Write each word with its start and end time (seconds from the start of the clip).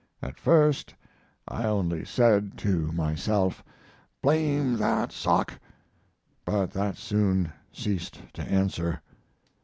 At 0.19 0.39
first 0.39 0.95
I 1.47 1.65
only 1.65 2.03
said 2.05 2.57
to 2.57 2.91
myself, 2.91 3.63
"Blame 4.23 4.77
that 4.77 5.11
sock," 5.11 5.53
but 6.43 6.71
that 6.71 6.97
soon 6.97 7.51
ceased 7.71 8.19
to 8.33 8.41
answer. 8.41 9.03